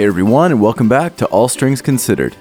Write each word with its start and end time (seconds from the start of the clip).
Hey 0.00 0.06
everyone, 0.06 0.50
and 0.50 0.62
welcome 0.62 0.88
back 0.88 1.18
to 1.18 1.26
All 1.26 1.46
Strings 1.46 1.82
Considered. 1.82 2.34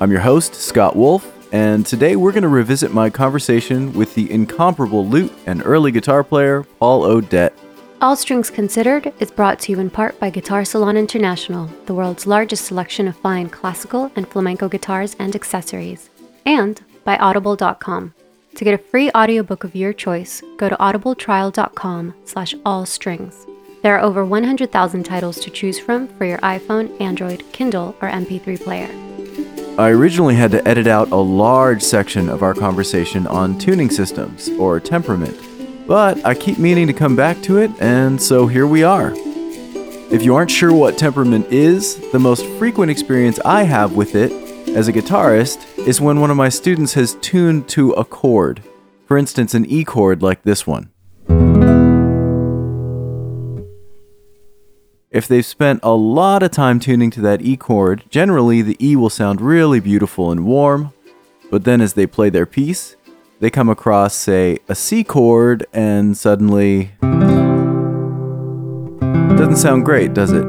I'm 0.00 0.12
your 0.12 0.20
host, 0.20 0.54
Scott 0.54 0.94
Wolf, 0.94 1.28
and 1.52 1.84
today 1.84 2.14
we're 2.14 2.30
going 2.30 2.44
to 2.44 2.48
revisit 2.48 2.94
my 2.94 3.10
conversation 3.10 3.92
with 3.94 4.14
the 4.14 4.30
incomparable 4.30 5.04
lute 5.04 5.32
and 5.44 5.60
early 5.66 5.90
guitar 5.90 6.22
player, 6.22 6.62
Paul 6.78 7.02
O'Dette. 7.02 7.52
All 8.00 8.14
Strings 8.14 8.48
Considered 8.48 9.12
is 9.18 9.32
brought 9.32 9.58
to 9.58 9.72
you 9.72 9.80
in 9.80 9.90
part 9.90 10.20
by 10.20 10.30
Guitar 10.30 10.64
Salon 10.64 10.96
International, 10.96 11.68
the 11.86 11.94
world's 11.94 12.28
largest 12.28 12.66
selection 12.66 13.08
of 13.08 13.16
fine 13.16 13.48
classical 13.48 14.12
and 14.14 14.28
flamenco 14.28 14.68
guitars 14.68 15.16
and 15.18 15.34
accessories, 15.34 16.10
and 16.46 16.80
by 17.02 17.16
Audible.com. 17.16 18.14
To 18.54 18.64
get 18.64 18.74
a 18.74 18.78
free 18.78 19.10
audiobook 19.16 19.64
of 19.64 19.74
your 19.74 19.92
choice, 19.92 20.44
go 20.58 20.68
to 20.68 20.76
audibletrial.com 20.76 22.14
slash 22.24 22.54
allstrings. 22.64 23.49
There 23.82 23.96
are 23.96 24.04
over 24.04 24.26
100,000 24.26 25.04
titles 25.04 25.40
to 25.40 25.48
choose 25.48 25.78
from 25.78 26.06
for 26.08 26.26
your 26.26 26.36
iPhone, 26.38 27.00
Android, 27.00 27.44
Kindle, 27.52 27.96
or 28.02 28.10
MP3 28.10 28.62
player. 28.62 28.90
I 29.78 29.88
originally 29.88 30.34
had 30.34 30.50
to 30.50 30.68
edit 30.68 30.86
out 30.86 31.10
a 31.10 31.16
large 31.16 31.80
section 31.80 32.28
of 32.28 32.42
our 32.42 32.52
conversation 32.52 33.26
on 33.26 33.58
tuning 33.58 33.88
systems, 33.88 34.50
or 34.58 34.80
temperament, 34.80 35.34
but 35.86 36.22
I 36.26 36.34
keep 36.34 36.58
meaning 36.58 36.88
to 36.88 36.92
come 36.92 37.16
back 37.16 37.40
to 37.44 37.56
it, 37.56 37.70
and 37.80 38.20
so 38.20 38.46
here 38.46 38.66
we 38.66 38.82
are. 38.82 39.14
If 40.12 40.22
you 40.24 40.34
aren't 40.34 40.50
sure 40.50 40.74
what 40.74 40.98
temperament 40.98 41.46
is, 41.46 41.96
the 42.10 42.18
most 42.18 42.44
frequent 42.58 42.90
experience 42.90 43.38
I 43.46 43.62
have 43.62 43.94
with 43.94 44.14
it 44.14 44.30
as 44.76 44.88
a 44.88 44.92
guitarist 44.92 45.78
is 45.86 46.02
when 46.02 46.20
one 46.20 46.30
of 46.30 46.36
my 46.36 46.50
students 46.50 46.92
has 46.94 47.14
tuned 47.22 47.66
to 47.70 47.92
a 47.92 48.04
chord. 48.04 48.62
For 49.06 49.16
instance, 49.16 49.54
an 49.54 49.64
E 49.64 49.84
chord 49.84 50.22
like 50.22 50.42
this 50.42 50.66
one. 50.66 50.90
If 55.10 55.26
they've 55.26 55.44
spent 55.44 55.80
a 55.82 55.90
lot 55.90 56.44
of 56.44 56.52
time 56.52 56.78
tuning 56.78 57.10
to 57.10 57.20
that 57.22 57.42
E 57.42 57.56
chord, 57.56 58.04
generally 58.10 58.62
the 58.62 58.76
E 58.78 58.94
will 58.94 59.10
sound 59.10 59.40
really 59.40 59.80
beautiful 59.80 60.30
and 60.30 60.46
warm, 60.46 60.92
but 61.50 61.64
then 61.64 61.80
as 61.80 61.94
they 61.94 62.06
play 62.06 62.30
their 62.30 62.46
piece, 62.46 62.94
they 63.40 63.50
come 63.50 63.68
across, 63.68 64.14
say, 64.14 64.58
a 64.68 64.76
C 64.76 65.02
chord, 65.02 65.66
and 65.72 66.16
suddenly. 66.16 66.92
Doesn't 69.36 69.56
sound 69.56 69.84
great, 69.84 70.14
does 70.14 70.30
it? 70.30 70.46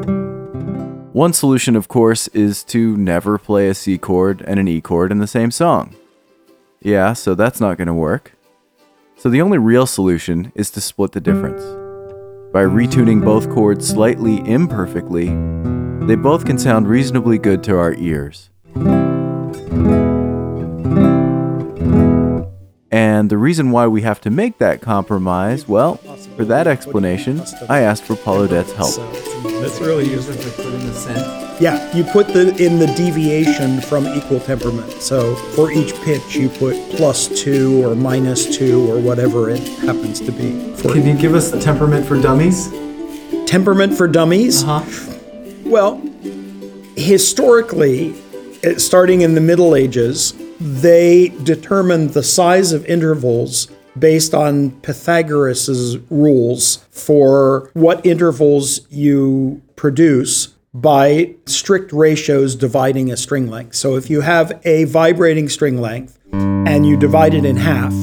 One 1.12 1.34
solution, 1.34 1.76
of 1.76 1.88
course, 1.88 2.28
is 2.28 2.64
to 2.66 2.96
never 2.98 3.40
play 3.40 3.68
a 3.68 3.74
C 3.74 3.98
chord 3.98 4.44
and 4.46 4.60
an 4.60 4.68
E 4.68 4.80
chord 4.80 5.12
in 5.12 5.18
the 5.18 5.26
same 5.26 5.50
song. 5.50 5.96
Yeah, 6.80 7.14
so 7.14 7.34
that's 7.34 7.60
not 7.60 7.78
going 7.78 7.88
to 7.88 7.96
work. 7.96 8.34
So 9.18 9.28
the 9.28 9.42
only 9.42 9.58
real 9.58 9.88
solution 9.88 10.52
is 10.54 10.70
to 10.70 10.82
split 10.82 11.14
the 11.14 11.20
difference. 11.20 11.81
By 12.52 12.64
retuning 12.64 13.24
both 13.24 13.50
chords 13.50 13.88
slightly 13.88 14.46
imperfectly, 14.46 15.28
they 16.06 16.16
both 16.16 16.46
can 16.46 16.58
sound 16.60 16.86
reasonably 16.86 17.38
good 17.38 17.64
to 17.64 17.78
our 17.78 17.94
ears. 17.94 18.50
And 22.92 23.30
the 23.30 23.38
reason 23.38 23.72
why 23.72 23.88
we 23.88 24.02
have 24.02 24.20
to 24.22 24.30
make 24.30 24.58
that 24.58 24.82
compromise, 24.82 25.66
well, 25.66 25.96
for 26.36 26.44
that 26.44 26.68
explanation, 26.68 27.42
I 27.70 27.80
asked 27.80 28.04
for 28.04 28.18
Paul 28.18 28.40
O'Dette's 28.40 28.74
help. 28.74 28.96
That's 29.62 29.80
really 29.80 30.10
useful. 30.10 31.51
Yeah, 31.62 31.96
you 31.96 32.04
put 32.04 32.28
the 32.30 32.56
in 32.58 32.80
the 32.80 32.88
deviation 32.88 33.82
from 33.82 34.08
equal 34.08 34.40
temperament. 34.40 34.92
So 34.94 35.36
for 35.56 35.72
each 35.72 35.94
pitch, 36.02 36.36
you 36.36 36.50
put 36.50 36.76
plus 36.90 37.28
two 37.40 37.86
or 37.86 37.94
minus 37.94 38.58
two 38.58 38.92
or 38.92 39.00
whatever 39.00 39.52
it 39.52 39.60
happens 39.86 40.20
to 40.22 40.32
be. 40.32 40.76
For 40.78 40.92
Can 40.92 41.06
you 41.06 41.16
give 41.16 41.36
us 41.36 41.52
the 41.52 41.60
temperament 41.60 42.08
for 42.08 42.20
dummies? 42.20 42.72
temperament 43.46 43.94
for 43.94 44.08
dummies? 44.08 44.64
Huh? 44.64 44.84
Well, 45.64 46.02
historically, 46.96 48.16
eh, 48.64 48.78
starting 48.78 49.22
in 49.22 49.36
the 49.36 49.42
Middle 49.42 49.76
Ages, 49.76 50.34
they 50.60 51.28
determined 51.44 52.12
the 52.12 52.24
size 52.24 52.72
of 52.72 52.84
intervals 52.88 53.68
based 54.00 54.34
on 54.34 54.72
Pythagoras' 54.82 55.98
rules 56.10 56.78
for 56.90 57.70
what 57.74 58.04
intervals 58.04 58.82
you 58.90 59.62
produce 59.76 60.56
by 60.74 61.36
strict 61.46 61.92
ratios 61.92 62.56
dividing 62.56 63.12
a 63.12 63.18
string 63.18 63.50
length. 63.50 63.76
So 63.76 63.96
if 63.96 64.10
you 64.10 64.22
have 64.22 64.60
a 64.64 64.86
vibrating 64.86 65.50
string 65.50 65.82
length 65.82 66.18
and 66.32 66.86
you 66.86 66.98
divide 66.98 67.34
it 67.34 67.44
in 67.44 67.58
half, 67.58 67.94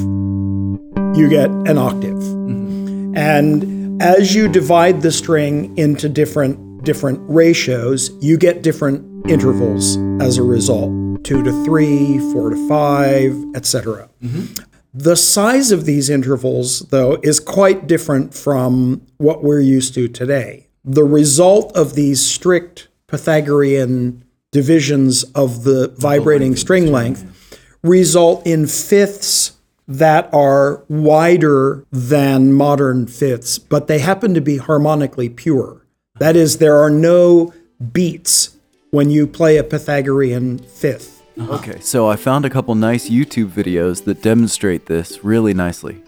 you 1.17 1.29
get 1.29 1.51
an 1.51 1.79
octave. 1.79 2.15
Mm-hmm. 2.15 3.17
And 3.17 4.03
as 4.03 4.35
you 4.35 4.49
divide 4.49 5.01
the 5.03 5.11
string 5.11 5.77
into 5.79 6.09
different 6.09 6.85
different 6.85 7.21
ratios, 7.29 8.11
you 8.23 8.39
get 8.39 8.63
different 8.63 9.29
intervals 9.29 9.97
as 10.23 10.39
a 10.39 10.43
result. 10.43 10.93
2 11.25 11.43
to 11.43 11.65
3, 11.65 12.19
4 12.33 12.51
to 12.51 12.69
5, 12.69 13.45
etc. 13.57 14.09
Mm-hmm. 14.23 14.63
The 14.95 15.17
size 15.17 15.73
of 15.73 15.85
these 15.85 16.09
intervals 16.09 16.81
though 16.91 17.19
is 17.23 17.41
quite 17.41 17.87
different 17.87 18.33
from 18.35 19.03
what 19.17 19.43
we're 19.43 19.61
used 19.61 19.95
to 19.95 20.09
today. 20.09 20.68
The 20.89 21.05
result 21.05 21.77
of 21.77 21.95
these 21.95 22.25
strict 22.25 22.89
Pythagorean 23.09 24.25
divisions 24.51 25.23
of 25.35 25.65
the 25.65 25.95
vibrating 25.99 26.57
string 26.57 26.91
length 26.91 27.59
result 27.83 28.47
in 28.47 28.67
fifths 28.67 29.53
that 29.87 30.33
are 30.33 30.83
wider 30.89 31.85
than 31.93 32.55
modern 32.55 33.07
fifths, 33.07 33.59
but 33.59 33.87
they 33.87 33.99
happen 33.99 34.33
to 34.33 34.41
be 34.41 34.57
harmonically 34.57 35.29
pure. 35.29 35.85
That 36.21 36.37
is, 36.37 36.57
there 36.57 36.79
are 36.79 36.91
no 36.91 37.53
beats 37.93 38.57
when 38.91 39.11
you 39.11 39.27
play 39.27 39.59
a 39.59 39.65
Pythagorean 39.65 40.57
fifth. 40.59 41.23
Uh-huh. 41.39 41.57
Okay, 41.57 41.81
so 41.81 42.09
I 42.09 42.17
found 42.17 42.47
a 42.47 42.51
couple 42.51 42.75
nice 42.75 43.11
YouTube 43.11 43.51
videos 43.51 44.05
that 44.05 44.23
demonstrate 44.23 44.87
this 44.87 45.23
really 45.23 45.53
nicely. 45.53 46.03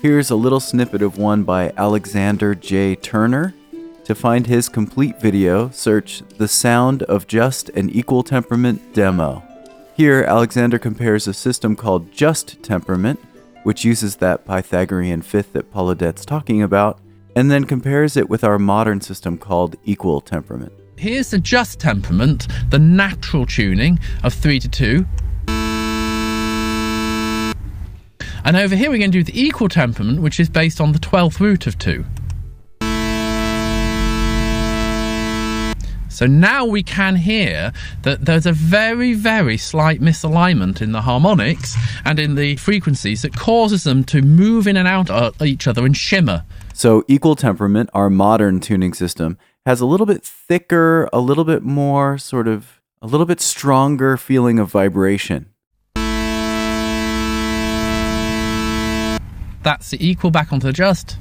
Here's 0.00 0.30
a 0.30 0.36
little 0.36 0.58
snippet 0.58 1.02
of 1.02 1.18
one 1.18 1.42
by 1.42 1.74
Alexander 1.76 2.54
J. 2.54 2.96
Turner. 2.96 3.52
To 4.04 4.16
find 4.16 4.48
his 4.48 4.68
complete 4.68 5.20
video, 5.20 5.70
search 5.70 6.24
The 6.36 6.48
Sound 6.48 7.04
of 7.04 7.28
Just 7.28 7.68
an 7.68 7.88
Equal 7.90 8.24
Temperament 8.24 8.92
Demo. 8.94 9.44
Here, 9.96 10.24
Alexander 10.24 10.76
compares 10.76 11.28
a 11.28 11.34
system 11.34 11.76
called 11.76 12.10
Just 12.10 12.60
Temperament, 12.64 13.20
which 13.62 13.84
uses 13.84 14.16
that 14.16 14.44
Pythagorean 14.44 15.22
fifth 15.22 15.52
that 15.52 15.70
Paul 15.70 15.90
O'Dette's 15.90 16.24
talking 16.24 16.62
about, 16.62 16.98
and 17.36 17.48
then 17.48 17.64
compares 17.64 18.16
it 18.16 18.28
with 18.28 18.42
our 18.42 18.58
modern 18.58 19.00
system 19.00 19.38
called 19.38 19.76
Equal 19.84 20.20
Temperament. 20.20 20.72
Here's 20.98 21.30
the 21.30 21.38
just 21.38 21.78
temperament, 21.78 22.48
the 22.70 22.80
natural 22.80 23.46
tuning 23.46 24.00
of 24.24 24.34
3 24.34 24.58
to 24.58 24.68
2. 24.68 25.06
And 28.44 28.56
over 28.56 28.74
here 28.74 28.90
we're 28.90 28.98
going 28.98 29.12
to 29.12 29.22
do 29.22 29.32
the 29.32 29.40
equal 29.40 29.68
temperament, 29.68 30.20
which 30.20 30.40
is 30.40 30.48
based 30.48 30.80
on 30.80 30.90
the 30.90 30.98
12th 30.98 31.38
root 31.38 31.68
of 31.68 31.78
2. 31.78 32.04
So 36.12 36.26
now 36.26 36.66
we 36.66 36.82
can 36.82 37.16
hear 37.16 37.72
that 38.02 38.26
there's 38.26 38.44
a 38.44 38.52
very, 38.52 39.14
very 39.14 39.56
slight 39.56 40.00
misalignment 40.00 40.82
in 40.82 40.92
the 40.92 41.00
harmonics 41.00 41.74
and 42.04 42.18
in 42.18 42.34
the 42.34 42.56
frequencies 42.56 43.22
that 43.22 43.34
causes 43.34 43.84
them 43.84 44.04
to 44.04 44.20
move 44.20 44.66
in 44.66 44.76
and 44.76 44.86
out 44.86 45.08
of 45.08 45.40
each 45.40 45.66
other 45.66 45.86
and 45.86 45.96
shimmer. 45.96 46.44
So, 46.74 47.02
equal 47.08 47.34
temperament, 47.34 47.88
our 47.94 48.10
modern 48.10 48.60
tuning 48.60 48.92
system, 48.92 49.38
has 49.64 49.80
a 49.80 49.86
little 49.86 50.06
bit 50.06 50.22
thicker, 50.22 51.08
a 51.12 51.20
little 51.20 51.44
bit 51.44 51.62
more 51.62 52.18
sort 52.18 52.46
of, 52.46 52.80
a 53.00 53.06
little 53.06 53.26
bit 53.26 53.40
stronger 53.40 54.16
feeling 54.16 54.58
of 54.58 54.70
vibration. 54.70 55.46
That's 59.62 59.90
the 59.90 59.98
equal 60.00 60.30
back 60.30 60.52
onto 60.52 60.66
the 60.66 60.72
just. 60.72 61.16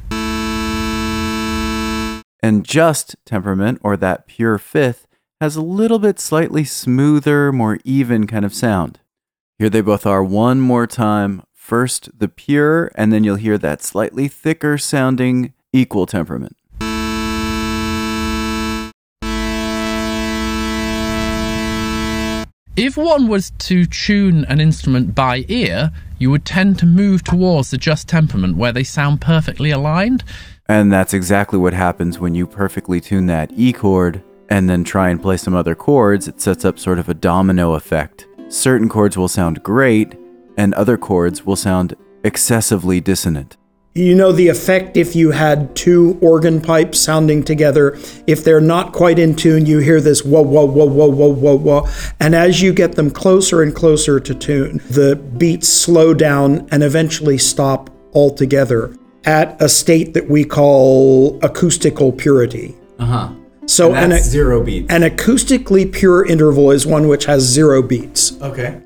And 2.43 2.65
just 2.65 3.15
temperament, 3.23 3.79
or 3.83 3.95
that 3.97 4.25
pure 4.25 4.57
fifth, 4.57 5.05
has 5.39 5.55
a 5.55 5.61
little 5.61 5.99
bit 5.99 6.19
slightly 6.19 6.63
smoother, 6.63 7.51
more 7.51 7.77
even 7.83 8.25
kind 8.25 8.43
of 8.43 8.53
sound. 8.53 8.99
Here 9.59 9.69
they 9.69 9.81
both 9.81 10.07
are 10.07 10.23
one 10.23 10.59
more 10.59 10.87
time. 10.87 11.43
First 11.53 12.09
the 12.17 12.27
pure, 12.27 12.91
and 12.95 13.13
then 13.13 13.23
you'll 13.23 13.35
hear 13.35 13.59
that 13.59 13.83
slightly 13.83 14.27
thicker 14.27 14.79
sounding 14.79 15.53
equal 15.71 16.07
temperament. 16.07 16.57
If 22.75 22.97
one 22.97 23.27
was 23.27 23.51
to 23.59 23.85
tune 23.85 24.45
an 24.45 24.59
instrument 24.59 25.13
by 25.13 25.45
ear, 25.47 25.91
you 26.17 26.31
would 26.31 26.45
tend 26.45 26.79
to 26.79 26.85
move 26.87 27.23
towards 27.23 27.69
the 27.69 27.77
just 27.77 28.07
temperament 28.07 28.57
where 28.57 28.71
they 28.71 28.83
sound 28.83 29.21
perfectly 29.21 29.69
aligned. 29.69 30.23
And 30.71 30.89
that's 30.89 31.13
exactly 31.13 31.59
what 31.59 31.73
happens 31.73 32.17
when 32.17 32.33
you 32.33 32.47
perfectly 32.47 33.01
tune 33.01 33.25
that 33.25 33.51
E 33.57 33.73
chord 33.73 34.23
and 34.49 34.69
then 34.69 34.85
try 34.85 35.09
and 35.09 35.21
play 35.21 35.35
some 35.35 35.53
other 35.53 35.75
chords. 35.75 36.29
It 36.29 36.39
sets 36.39 36.63
up 36.63 36.79
sort 36.79 36.97
of 36.97 37.09
a 37.09 37.13
domino 37.13 37.73
effect. 37.73 38.25
Certain 38.47 38.87
chords 38.87 39.17
will 39.17 39.27
sound 39.27 39.63
great, 39.63 40.17
and 40.55 40.73
other 40.73 40.97
chords 40.97 41.45
will 41.45 41.57
sound 41.57 41.97
excessively 42.23 43.01
dissonant. 43.01 43.57
You 43.95 44.15
know 44.15 44.31
the 44.31 44.47
effect 44.47 44.95
if 44.95 45.13
you 45.13 45.31
had 45.31 45.75
two 45.75 46.17
organ 46.21 46.61
pipes 46.61 46.99
sounding 46.99 47.43
together. 47.43 47.97
If 48.25 48.45
they're 48.45 48.61
not 48.61 48.93
quite 48.93 49.19
in 49.19 49.35
tune, 49.35 49.65
you 49.65 49.79
hear 49.79 49.99
this 49.99 50.23
whoa, 50.23 50.41
whoa, 50.41 50.63
whoa, 50.63 50.85
whoa, 50.85 51.11
whoa, 51.11 51.33
whoa, 51.33 51.57
whoa. 51.57 51.87
And 52.21 52.33
as 52.33 52.61
you 52.61 52.71
get 52.71 52.95
them 52.95 53.11
closer 53.11 53.61
and 53.61 53.75
closer 53.75 54.21
to 54.21 54.33
tune, 54.33 54.77
the 54.89 55.17
beats 55.17 55.67
slow 55.67 56.13
down 56.13 56.69
and 56.71 56.81
eventually 56.81 57.37
stop 57.37 57.89
altogether 58.13 58.95
at 59.25 59.61
a 59.61 59.69
state 59.69 60.13
that 60.13 60.29
we 60.29 60.43
call 60.43 61.39
acoustical 61.43 62.11
purity. 62.11 62.75
Uh 62.99 63.05
huh. 63.05 63.33
So 63.67 63.93
an, 63.93 64.11
zero 64.19 64.63
beats. 64.63 64.91
an 64.91 65.01
acoustically 65.03 65.91
pure 65.91 66.25
interval 66.25 66.71
is 66.71 66.85
one 66.85 67.07
which 67.07 67.25
has 67.25 67.43
zero 67.43 67.81
beats. 67.81 68.39
okay. 68.41 68.81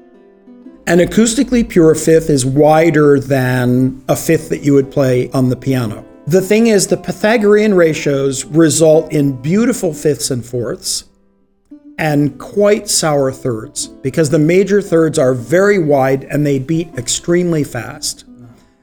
An 0.87 0.99
acoustically 0.99 1.67
pure 1.67 1.95
fifth 1.95 2.29
is 2.29 2.45
wider 2.45 3.19
than 3.19 4.03
a 4.07 4.15
fifth 4.15 4.49
that 4.49 4.63
you 4.63 4.75
would 4.75 4.91
play 4.91 5.31
on 5.31 5.49
the 5.49 5.55
piano. 5.55 6.05
The 6.27 6.41
thing 6.41 6.67
is, 6.67 6.87
the 6.87 6.97
Pythagorean 6.97 7.73
ratios 7.73 8.45
result 8.45 9.11
in 9.11 9.41
beautiful 9.41 9.93
fifths 9.93 10.29
and 10.29 10.45
fourths 10.45 11.05
and 11.97 12.37
quite 12.39 12.89
sour 12.89 13.31
thirds 13.31 13.87
because 13.87 14.29
the 14.29 14.39
major 14.39 14.81
thirds 14.81 15.17
are 15.17 15.33
very 15.33 15.79
wide 15.79 16.25
and 16.25 16.45
they 16.45 16.59
beat 16.59 16.93
extremely 16.95 17.63
fast. 17.63 18.24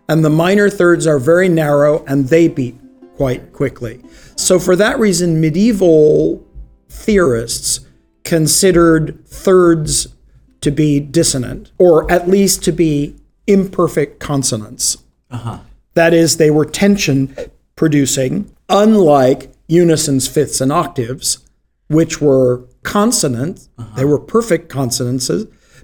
And 0.08 0.24
the 0.24 0.30
minor 0.30 0.68
thirds 0.68 1.06
are 1.06 1.18
very 1.18 1.48
narrow 1.48 2.04
and 2.06 2.28
they 2.28 2.48
beat 2.48 2.76
quite 3.16 3.52
quickly. 3.52 4.02
So, 4.36 4.58
for 4.58 4.76
that 4.76 4.98
reason, 4.98 5.40
medieval 5.40 6.46
theorists 6.88 7.80
considered 8.24 9.26
thirds 9.26 10.08
to 10.60 10.70
be 10.70 11.00
dissonant, 11.00 11.72
or 11.78 12.10
at 12.10 12.28
least 12.28 12.62
to 12.64 12.72
be 12.72 13.16
imperfect 13.46 14.20
consonants. 14.20 14.98
Uh-huh. 15.30 15.58
That 15.94 16.14
is, 16.14 16.36
they 16.36 16.50
were 16.50 16.64
tension 16.64 17.36
producing, 17.76 18.54
unlike 18.68 19.52
unisons, 19.68 20.28
fifths, 20.28 20.60
and 20.60 20.72
octaves, 20.72 21.38
which 21.88 22.20
were 22.20 22.64
consonant. 22.82 23.68
Uh-huh. 23.76 23.96
They 23.96 24.04
were 24.04 24.18
perfect 24.18 24.68
consonants 24.68 25.28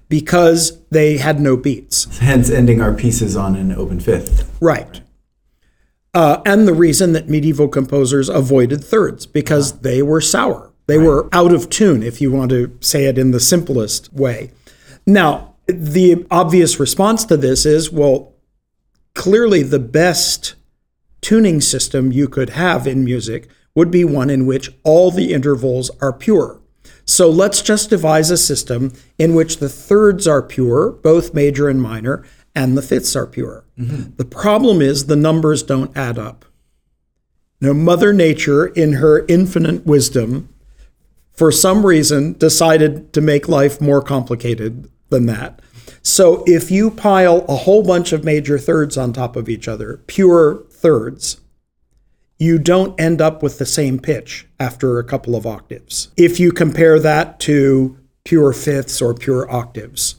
because 0.09 0.83
they 0.89 1.19
had 1.19 1.41
no 1.41 1.57
beats. 1.57 2.19
Hence, 2.19 2.51
ending 2.51 2.81
our 2.81 2.95
pieces 2.95 3.37
on 3.37 3.57
an 3.57 3.73
open 3.73 4.01
fifth. 4.01 4.57
Right. 4.61 5.01
Uh, 6.15 6.41
and 6.47 6.67
the 6.67 6.75
reason 6.75 7.13
that 7.13 7.29
medieval 7.29 7.69
composers 7.69 8.29
avoided 8.29 8.83
thirds 8.83 9.27
because 9.27 9.81
they 9.81 10.03
were 10.03 10.21
sour. 10.21 10.73
They 10.87 10.99
were 10.99 11.29
out 11.33 11.53
of 11.53 11.69
tune, 11.69 12.03
if 12.03 12.21
you 12.21 12.33
want 12.33 12.51
to 12.51 12.77
say 12.81 13.05
it 13.05 13.19
in 13.19 13.31
the 13.31 13.41
simplest 13.41 14.13
way. 14.13 14.51
Now, 15.07 15.55
the 15.67 16.27
obvious 16.31 16.81
response 16.81 17.27
to 17.27 17.37
this 17.37 17.67
is 17.67 17.93
well, 17.93 18.33
clearly 19.15 19.63
the 19.63 19.79
best 19.79 20.55
tuning 21.21 21.61
system 21.61 22.11
you 22.11 22.27
could 22.27 22.51
have 22.51 22.87
in 22.87 23.05
music 23.05 23.49
would 23.75 23.91
be 23.91 24.05
one 24.05 24.31
in 24.31 24.47
which 24.47 24.71
all 24.83 25.11
the 25.11 25.35
intervals 25.35 25.91
are 26.01 26.13
pure. 26.13 26.61
So 27.05 27.31
let's 27.31 27.63
just 27.63 27.91
devise 27.91 28.31
a 28.31 28.37
system 28.37 28.93
in 29.19 29.35
which 29.35 29.59
the 29.59 29.69
thirds 29.69 30.29
are 30.29 30.43
pure, 30.43 30.91
both 30.91 31.35
major 31.35 31.69
and 31.69 31.81
minor, 31.81 32.25
and 32.55 32.77
the 32.77 32.83
fifths 32.83 33.17
are 33.17 33.27
pure. 33.27 33.65
Mm-hmm. 33.79 34.17
The 34.17 34.25
problem 34.25 34.83
is 34.83 35.07
the 35.07 35.17
numbers 35.17 35.63
don't 35.63 35.97
add 35.97 36.19
up. 36.19 36.45
Now, 37.61 37.73
Mother 37.73 38.13
Nature, 38.13 38.67
in 38.67 38.95
her 38.95 39.25
infinite 39.27 39.85
wisdom, 39.87 40.49
for 41.33 41.51
some 41.51 41.87
reason 41.87 42.35
decided 42.35 43.13
to 43.13 43.21
make 43.21 43.49
life 43.49 43.81
more 43.81 44.03
complicated 44.03 44.91
than 45.09 45.27
that. 45.27 45.61
So 46.03 46.43
if 46.47 46.71
you 46.71 46.91
pile 46.91 47.45
a 47.49 47.57
whole 47.57 47.83
bunch 47.83 48.13
of 48.13 48.25
major 48.25 48.59
thirds 48.59 48.97
on 48.97 49.13
top 49.13 49.37
of 49.37 49.49
each 49.49 49.69
other, 49.69 50.01
pure 50.07 50.65
thirds, 50.71 51.41
you 52.39 52.59
don't 52.59 52.99
end 53.01 53.21
up 53.21 53.43
with 53.43 53.59
the 53.59 53.67
same 53.67 53.99
pitch 53.99 54.47
after 54.61 54.99
a 54.99 55.05
couple 55.05 55.35
of 55.35 55.47
octaves. 55.47 56.09
If 56.17 56.39
you 56.39 56.53
compare 56.53 57.01
that 57.01 57.41
to 57.41 57.99
pure 58.25 58.53
fifths 58.53 59.01
or 59.01 59.15
pure 59.15 59.51
octaves. 59.51 60.17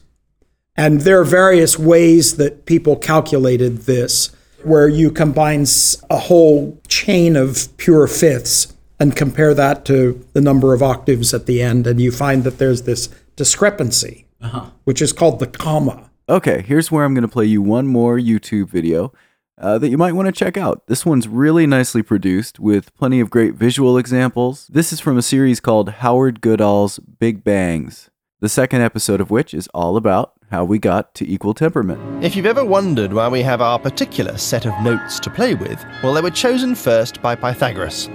And 0.76 1.02
there 1.02 1.20
are 1.20 1.26
various 1.26 1.78
ways 1.78 2.38
that 2.38 2.66
people 2.66 2.96
calculated 2.96 3.80
this, 3.80 4.32
where 4.64 4.88
you 4.88 5.12
combine 5.12 5.66
a 6.10 6.18
whole 6.18 6.80
chain 6.88 7.36
of 7.36 7.68
pure 7.78 8.08
fifths 8.08 8.74
and 9.00 9.16
compare 9.16 9.54
that 9.54 9.86
to 9.86 10.26
the 10.34 10.42
number 10.42 10.74
of 10.74 10.82
octaves 10.82 11.34
at 11.34 11.46
the 11.46 11.62
end, 11.62 11.86
and 11.86 12.02
you 12.02 12.12
find 12.12 12.44
that 12.44 12.58
there's 12.58 12.82
this 12.82 13.10
discrepancy, 13.36 14.26
uh-huh. 14.42 14.72
which 14.86 15.02
is 15.02 15.14
called 15.14 15.40
the 15.40 15.48
comma. 15.48 16.10
Okay, 16.28 16.64
here's 16.64 16.92
where 16.92 17.06
I'm 17.06 17.14
going 17.14 17.22
to 17.22 17.28
play 17.28 17.46
you 17.46 17.62
one 17.62 17.88
more 17.88 18.18
YouTube 18.18 18.70
video 18.70 19.14
uh, 19.60 19.78
that 19.78 19.90
you 19.90 19.98
might 19.98 20.14
want 20.14 20.28
to 20.28 20.32
check 20.32 20.58
out. 20.58 20.88
This 20.88 21.06
one's 21.06 21.28
really 21.28 21.68
nicely 21.68 22.02
produced 22.02 22.60
with 22.60 22.96
plenty 22.96 23.20
of 23.20 23.30
great 23.30 23.54
visual 23.54 23.98
examples. 23.98 24.68
This 24.68 24.92
is 24.94 25.00
from 25.00 25.18
a 25.18 25.22
series 25.22 25.60
called 25.60 25.90
Howard 25.90 26.42
Goodall's 26.42 27.00
Big 27.00 27.44
Bangs, 27.44 28.10
the 28.40 28.50
second 28.50 28.82
episode 28.82 29.22
of 29.22 29.30
which 29.30 29.54
is 29.54 29.68
all 29.74 29.98
about 29.98 30.34
how 30.52 30.64
we 30.64 30.80
got 30.80 31.14
to 31.16 31.28
equal 31.30 31.54
temperament. 31.54 32.24
If 32.24 32.36
you've 32.36 32.46
ever 32.46 32.66
wondered 32.66 33.14
why 33.14 33.28
we 33.28 33.42
have 33.44 33.62
our 33.62 33.78
particular 33.78 34.38
set 34.38 34.66
of 34.66 34.74
notes 34.82 35.20
to 35.20 35.30
play 35.30 35.54
with, 35.56 35.84
well, 36.02 36.14
they 36.14 36.22
were 36.22 36.32
chosen 36.32 36.74
first 36.74 37.22
by 37.22 37.36
Pythagoras. 37.36 38.10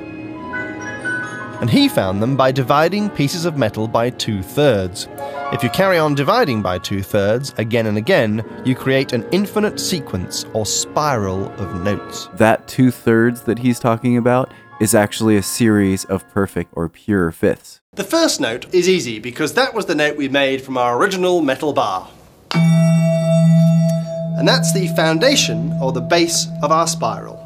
And 1.60 1.70
he 1.70 1.88
found 1.88 2.22
them 2.22 2.36
by 2.36 2.52
dividing 2.52 3.10
pieces 3.10 3.44
of 3.44 3.56
metal 3.56 3.88
by 3.88 4.10
two 4.10 4.42
thirds. 4.42 5.08
If 5.52 5.62
you 5.62 5.70
carry 5.70 5.98
on 5.98 6.14
dividing 6.14 6.62
by 6.62 6.78
two 6.78 7.02
thirds 7.02 7.54
again 7.58 7.86
and 7.86 7.96
again, 7.96 8.44
you 8.64 8.74
create 8.74 9.12
an 9.12 9.26
infinite 9.30 9.78
sequence 9.78 10.44
or 10.52 10.66
spiral 10.66 11.48
of 11.52 11.82
notes. 11.82 12.28
That 12.34 12.66
two 12.66 12.90
thirds 12.90 13.42
that 13.42 13.58
he's 13.58 13.78
talking 13.78 14.16
about 14.16 14.52
is 14.80 14.94
actually 14.94 15.36
a 15.36 15.42
series 15.42 16.04
of 16.06 16.28
perfect 16.30 16.70
or 16.74 16.88
pure 16.88 17.30
fifths. 17.30 17.80
The 17.94 18.02
first 18.04 18.40
note 18.40 18.74
is 18.74 18.88
easy 18.88 19.20
because 19.20 19.54
that 19.54 19.72
was 19.74 19.86
the 19.86 19.94
note 19.94 20.16
we 20.16 20.28
made 20.28 20.60
from 20.62 20.76
our 20.76 20.98
original 20.98 21.40
metal 21.40 21.72
bar. 21.72 22.10
And 24.36 24.48
that's 24.48 24.72
the 24.74 24.88
foundation 24.96 25.72
or 25.80 25.92
the 25.92 26.00
base 26.00 26.48
of 26.62 26.72
our 26.72 26.88
spiral. 26.88 27.43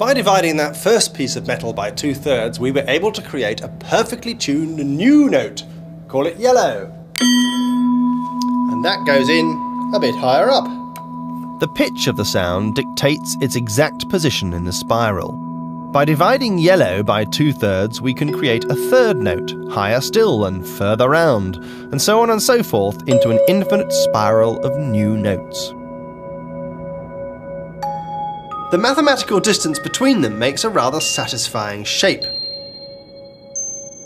By 0.00 0.14
dividing 0.14 0.56
that 0.56 0.78
first 0.78 1.12
piece 1.12 1.36
of 1.36 1.46
metal 1.46 1.74
by 1.74 1.90
two 1.90 2.14
thirds, 2.14 2.58
we 2.58 2.72
were 2.72 2.86
able 2.88 3.12
to 3.12 3.20
create 3.20 3.60
a 3.60 3.68
perfectly 3.68 4.34
tuned 4.34 4.78
new 4.78 5.28
note. 5.28 5.62
Call 6.08 6.26
it 6.26 6.38
yellow. 6.38 6.90
And 7.20 8.82
that 8.82 9.04
goes 9.04 9.28
in 9.28 9.92
a 9.94 10.00
bit 10.00 10.14
higher 10.14 10.48
up. 10.48 10.64
The 11.60 11.68
pitch 11.76 12.06
of 12.06 12.16
the 12.16 12.24
sound 12.24 12.76
dictates 12.76 13.36
its 13.42 13.56
exact 13.56 14.08
position 14.08 14.54
in 14.54 14.64
the 14.64 14.72
spiral. 14.72 15.32
By 15.92 16.06
dividing 16.06 16.56
yellow 16.56 17.02
by 17.02 17.26
two 17.26 17.52
thirds, 17.52 18.00
we 18.00 18.14
can 18.14 18.32
create 18.32 18.64
a 18.64 18.88
third 18.88 19.18
note, 19.18 19.52
higher 19.70 20.00
still 20.00 20.46
and 20.46 20.66
further 20.66 21.10
round, 21.10 21.56
and 21.56 22.00
so 22.00 22.22
on 22.22 22.30
and 22.30 22.40
so 22.40 22.62
forth 22.62 23.06
into 23.06 23.28
an 23.28 23.40
infinite 23.48 23.92
spiral 23.92 24.64
of 24.64 24.78
new 24.78 25.18
notes. 25.18 25.74
The 28.70 28.78
mathematical 28.78 29.40
distance 29.40 29.80
between 29.80 30.20
them 30.20 30.38
makes 30.38 30.62
a 30.62 30.70
rather 30.70 31.00
satisfying 31.00 31.82
shape. 31.82 32.22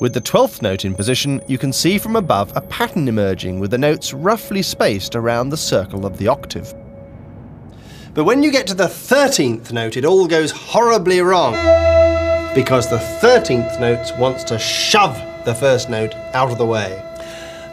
With 0.00 0.14
the 0.14 0.22
12th 0.22 0.62
note 0.62 0.86
in 0.86 0.94
position, 0.94 1.42
you 1.46 1.58
can 1.58 1.70
see 1.70 1.98
from 1.98 2.16
above 2.16 2.50
a 2.56 2.62
pattern 2.62 3.06
emerging 3.06 3.60
with 3.60 3.72
the 3.72 3.78
notes 3.78 4.14
roughly 4.14 4.62
spaced 4.62 5.14
around 5.14 5.50
the 5.50 5.58
circle 5.58 6.06
of 6.06 6.16
the 6.16 6.28
octave. 6.28 6.72
But 8.14 8.24
when 8.24 8.42
you 8.42 8.50
get 8.50 8.66
to 8.68 8.74
the 8.74 8.86
13th 8.86 9.70
note, 9.70 9.98
it 9.98 10.06
all 10.06 10.26
goes 10.26 10.50
horribly 10.50 11.20
wrong. 11.20 11.52
Because 12.54 12.88
the 12.88 12.96
13th 12.96 13.78
note 13.78 14.18
wants 14.18 14.44
to 14.44 14.58
shove 14.58 15.16
the 15.44 15.54
first 15.54 15.90
note 15.90 16.14
out 16.32 16.50
of 16.50 16.56
the 16.56 16.64
way. 16.64 17.02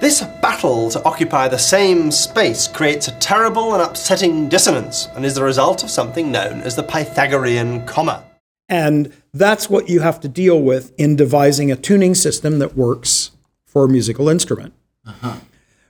This 0.02 0.22
battle 0.42 0.90
to 0.90 1.04
occupy 1.04 1.48
the 1.48 1.60
same 1.60 2.10
space 2.10 2.68
creates 2.68 3.08
a 3.08 3.12
terrible 3.20 3.76
and 3.76 3.84
upsetting 3.84 4.50
dissonance 4.50 5.08
and 5.16 5.24
is 5.24 5.36
the 5.36 5.44
result 5.44 5.84
of 5.84 5.92
something 5.92 6.32
known 6.32 6.62
as 6.62 6.76
the 6.76 6.82
Pythagorean 6.82 7.86
comma. 7.86 8.24
And 8.68 9.14
that's 9.32 9.70
what 9.70 9.90
you 9.90 10.00
have 10.00 10.20
to 10.22 10.28
deal 10.28 10.60
with 10.60 10.92
in 10.98 11.16
devising 11.16 11.72
a 11.72 11.76
tuning 11.76 12.16
system 12.16 12.58
that 12.58 12.76
works 12.76 13.30
for 13.64 13.86
a 13.86 13.88
musical 13.88 14.28
instrument. 14.28 14.74
Uh-huh. 15.06 15.36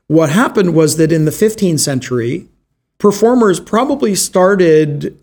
What 0.08 0.30
happened 0.30 0.76
was 0.76 0.98
that 0.98 1.14
in 1.14 1.24
the 1.24 1.32
15th 1.32 1.80
century, 1.80 2.50
performers 2.98 3.62
probably 3.62 4.14
started 4.16 5.18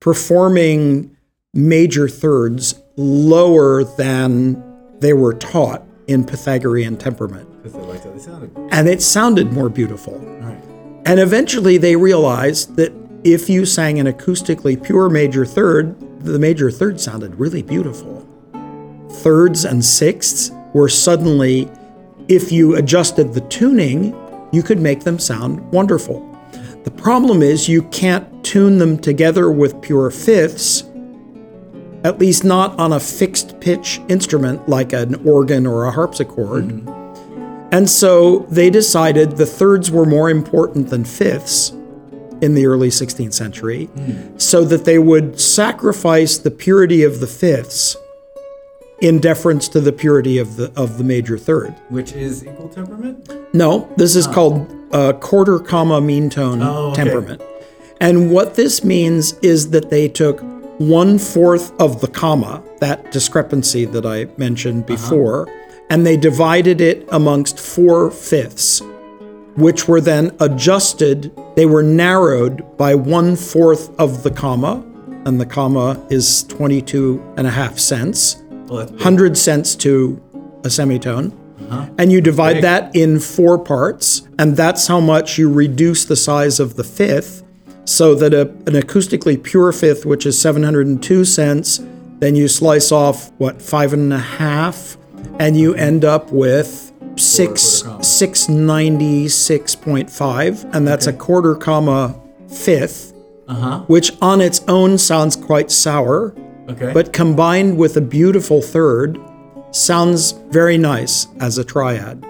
performing 0.00 1.16
major 1.52 2.08
thirds 2.08 2.82
lower 2.96 3.84
than 3.84 4.60
they 4.98 5.12
were 5.12 5.34
taught 5.34 5.84
in 6.08 6.24
Pythagorean 6.24 6.96
temperament. 6.96 7.53
Because 7.64 7.80
they 7.80 7.86
liked 7.86 8.04
how 8.04 8.10
they 8.10 8.18
sounded. 8.18 8.50
And 8.72 8.86
it 8.86 9.00
sounded 9.00 9.50
more 9.50 9.70
beautiful. 9.70 10.16
And 11.06 11.18
eventually 11.18 11.78
they 11.78 11.96
realized 11.96 12.76
that 12.76 12.92
if 13.24 13.48
you 13.48 13.64
sang 13.64 13.98
an 13.98 14.06
acoustically 14.06 14.82
pure 14.82 15.08
major 15.08 15.46
third, 15.46 15.96
the 16.22 16.38
major 16.38 16.70
third 16.70 17.00
sounded 17.00 17.34
really 17.36 17.62
beautiful. 17.62 18.28
Thirds 19.10 19.64
and 19.64 19.82
sixths 19.82 20.50
were 20.74 20.90
suddenly, 20.90 21.70
if 22.28 22.52
you 22.52 22.76
adjusted 22.76 23.32
the 23.32 23.40
tuning, 23.42 24.14
you 24.52 24.62
could 24.62 24.78
make 24.78 25.00
them 25.00 25.18
sound 25.18 25.60
wonderful. 25.72 26.20
The 26.84 26.90
problem 26.90 27.42
is 27.42 27.66
you 27.66 27.84
can't 27.84 28.44
tune 28.44 28.76
them 28.76 28.98
together 28.98 29.50
with 29.50 29.80
pure 29.80 30.10
fifths, 30.10 30.84
at 32.04 32.18
least 32.18 32.44
not 32.44 32.78
on 32.78 32.92
a 32.92 33.00
fixed 33.00 33.58
pitch 33.60 34.02
instrument 34.10 34.68
like 34.68 34.92
an 34.92 35.14
organ 35.26 35.66
or 35.66 35.86
a 35.86 35.90
harpsichord. 35.90 36.64
Mm-hmm. 36.64 36.93
And 37.74 37.90
so 37.90 38.46
they 38.50 38.70
decided 38.70 39.32
the 39.32 39.46
thirds 39.46 39.90
were 39.90 40.06
more 40.06 40.30
important 40.30 40.90
than 40.90 41.04
fifths 41.04 41.70
in 42.40 42.54
the 42.54 42.66
early 42.66 42.88
16th 42.88 43.34
century, 43.34 43.86
hmm. 43.86 44.38
so 44.38 44.64
that 44.64 44.84
they 44.84 45.00
would 45.00 45.40
sacrifice 45.40 46.38
the 46.38 46.52
purity 46.52 47.02
of 47.02 47.18
the 47.18 47.26
fifths 47.26 47.96
in 49.00 49.18
deference 49.18 49.66
to 49.70 49.80
the 49.80 49.90
purity 49.90 50.38
of 50.38 50.54
the 50.54 50.72
of 50.76 50.98
the 50.98 51.04
major 51.04 51.36
third. 51.36 51.72
Which 51.88 52.12
is 52.12 52.46
equal 52.46 52.68
temperament? 52.68 53.28
No, 53.52 53.92
this 53.96 54.14
is 54.14 54.28
ah. 54.28 54.32
called 54.32 54.72
uh, 54.92 55.14
quarter 55.14 55.58
comma 55.58 56.00
mean 56.00 56.30
tone 56.30 56.62
Oh, 56.62 56.92
okay. 56.92 57.02
temperament. 57.02 57.42
And 58.00 58.30
what 58.30 58.54
this 58.54 58.84
means 58.84 59.32
is 59.42 59.70
that 59.70 59.90
they 59.90 60.08
took 60.08 60.40
one 60.78 61.18
fourth 61.18 61.72
of 61.80 62.00
the 62.00 62.08
comma, 62.08 62.62
that 62.78 63.10
discrepancy 63.10 63.84
that 63.86 64.06
I 64.06 64.26
mentioned 64.36 64.84
uh-huh. 64.84 64.94
before, 64.94 65.48
and 65.90 66.06
they 66.06 66.16
divided 66.16 66.80
it 66.80 67.06
amongst 67.12 67.58
four 67.58 68.10
fifths, 68.10 68.82
which 69.56 69.86
were 69.86 70.00
then 70.00 70.34
adjusted. 70.40 71.32
They 71.56 71.66
were 71.66 71.82
narrowed 71.82 72.76
by 72.76 72.94
one 72.94 73.36
fourth 73.36 73.98
of 73.98 74.22
the 74.22 74.30
comma, 74.30 74.84
and 75.24 75.40
the 75.40 75.46
comma 75.46 76.04
is 76.10 76.44
22 76.44 77.34
and 77.36 77.46
a 77.46 77.50
half 77.50 77.78
cents. 77.78 78.42
Well, 78.66 78.86
100 78.86 79.36
cents 79.36 79.76
to 79.76 80.20
a 80.64 80.70
semitone. 80.70 81.38
And 81.98 82.12
you 82.12 82.20
divide 82.20 82.62
that 82.62 82.94
in 82.94 83.20
four 83.20 83.58
parts, 83.58 84.28
and 84.38 84.56
that's 84.56 84.86
how 84.86 85.00
much 85.00 85.38
you 85.38 85.50
reduce 85.52 86.04
the 86.04 86.16
size 86.16 86.60
of 86.60 86.76
the 86.76 86.84
fifth, 86.84 87.42
so 87.84 88.14
that 88.14 88.32
a, 88.32 88.42
an 88.42 88.74
acoustically 88.74 89.42
pure 89.42 89.72
fifth, 89.72 90.04
which 90.06 90.26
is 90.26 90.40
702 90.40 91.24
cents, 91.24 91.80
then 92.18 92.36
you 92.36 92.48
slice 92.48 92.92
off, 92.92 93.32
what, 93.38 93.60
five 93.60 93.92
and 93.92 94.12
a 94.12 94.18
half, 94.18 94.96
and 95.38 95.56
you 95.56 95.74
end 95.74 96.04
up 96.04 96.30
with 96.32 96.92
six, 97.16 97.82
696.5, 97.82 100.74
and 100.74 100.86
that's 100.86 101.06
a 101.06 101.12
quarter 101.12 101.54
comma 101.54 102.14
fifth, 102.48 103.12
Uh-huh. 103.48 103.80
which 103.86 104.12
on 104.22 104.40
its 104.40 104.62
own 104.68 104.96
sounds 104.98 105.36
quite 105.36 105.70
sour 105.70 106.34
Okay. 106.68 106.92
but 106.94 107.12
combined 107.12 107.76
with 107.76 107.96
a 107.96 108.00
beautiful 108.00 108.62
third 108.62 109.18
sounds 109.70 110.34
very 110.50 110.78
nice 110.78 111.26
as 111.40 111.58
a 111.58 111.64
triad. 111.64 112.24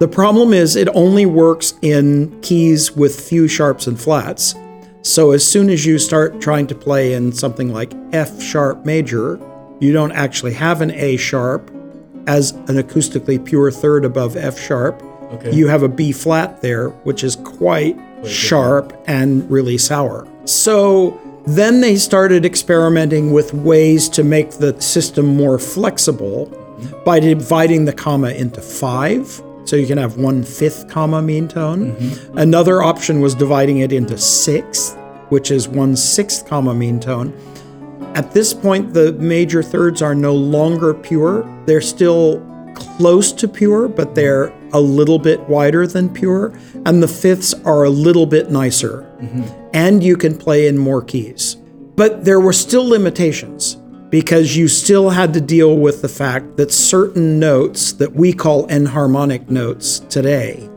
The 0.00 0.08
problem 0.08 0.52
is 0.54 0.74
it 0.76 0.88
only 0.94 1.26
works 1.26 1.74
in 1.82 2.32
keys 2.42 2.96
with 2.96 3.20
few 3.20 3.46
sharps 3.46 3.86
and 3.86 4.00
flats. 4.00 4.54
So 5.02 5.30
as 5.32 5.44
soon 5.44 5.70
as 5.70 5.84
you 5.86 5.98
start 5.98 6.40
trying 6.40 6.66
to 6.68 6.74
play 6.74 7.12
in 7.12 7.32
something 7.32 7.72
like 7.72 7.92
F 8.12 8.40
sharp 8.42 8.84
major, 8.84 9.38
you 9.78 9.92
don't 9.92 10.12
actually 10.12 10.54
have 10.54 10.80
an 10.80 10.90
A 10.92 11.16
sharp 11.16 11.70
as 12.26 12.52
an 12.52 12.76
acoustically 12.76 13.44
pure 13.44 13.70
third 13.70 14.04
above 14.04 14.36
F 14.36 14.58
sharp. 14.58 15.02
Okay. 15.32 15.52
You 15.52 15.68
have 15.68 15.82
a 15.82 15.88
B 15.88 16.12
flat 16.12 16.60
there, 16.60 16.88
which 17.04 17.22
is 17.22 17.36
quite 17.36 17.96
sharp 18.26 18.92
and 19.06 19.48
really 19.50 19.78
sour. 19.78 20.26
So 20.44 21.20
then 21.46 21.80
they 21.80 21.96
started 21.96 22.44
experimenting 22.44 23.32
with 23.32 23.54
ways 23.54 24.08
to 24.10 24.24
make 24.24 24.52
the 24.52 24.78
system 24.80 25.26
more 25.26 25.58
flexible 25.58 26.46
mm-hmm. 26.46 27.04
by 27.04 27.20
dividing 27.20 27.84
the 27.84 27.92
comma 27.92 28.30
into 28.30 28.60
five. 28.60 29.42
So 29.64 29.76
you 29.76 29.86
can 29.86 29.98
have 29.98 30.16
one 30.16 30.42
fifth 30.42 30.88
comma 30.88 31.22
mean 31.22 31.48
tone. 31.48 31.94
Mm-hmm. 31.94 32.38
Another 32.38 32.82
option 32.82 33.20
was 33.20 33.34
dividing 33.34 33.78
it 33.78 33.92
into 33.92 34.18
six, 34.18 34.94
which 35.28 35.50
is 35.50 35.68
one 35.68 35.96
sixth 35.96 36.46
comma 36.46 36.74
mean 36.74 36.98
tone. 36.98 37.32
At 38.14 38.32
this 38.32 38.52
point, 38.52 38.92
the 38.92 39.12
major 39.14 39.62
thirds 39.62 40.02
are 40.02 40.14
no 40.14 40.34
longer 40.34 40.94
pure. 40.94 41.44
They're 41.66 41.80
still 41.80 42.44
close 42.74 43.32
to 43.32 43.46
pure, 43.46 43.88
but 43.88 44.14
they're 44.14 44.52
a 44.72 44.80
little 44.80 45.18
bit 45.18 45.40
wider 45.48 45.86
than 45.86 46.12
pure. 46.12 46.52
And 46.86 47.02
the 47.02 47.08
fifths 47.08 47.54
are 47.64 47.84
a 47.84 47.90
little 47.90 48.26
bit 48.26 48.50
nicer. 48.50 49.02
Mm-hmm. 49.20 49.70
And 49.74 50.02
you 50.02 50.16
can 50.16 50.36
play 50.36 50.66
in 50.66 50.76
more 50.76 51.02
keys. 51.02 51.56
But 51.94 52.24
there 52.24 52.40
were 52.40 52.52
still 52.52 52.88
limitations 52.88 53.76
because 54.10 54.56
you 54.56 54.66
still 54.66 55.10
had 55.10 55.32
to 55.34 55.40
deal 55.40 55.76
with 55.76 56.02
the 56.02 56.08
fact 56.08 56.56
that 56.56 56.72
certain 56.72 57.38
notes 57.38 57.92
that 57.92 58.12
we 58.12 58.32
call 58.32 58.66
enharmonic 58.66 59.48
notes 59.48 60.00
today 60.00 60.68